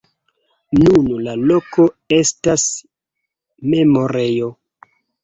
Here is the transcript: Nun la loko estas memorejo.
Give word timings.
Nun 0.83 1.11
la 1.27 1.35
loko 1.51 1.85
estas 2.17 2.63
memorejo. 3.75 4.49